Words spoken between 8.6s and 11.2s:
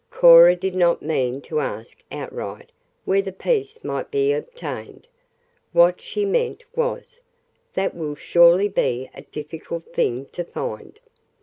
be a difficult thing to find."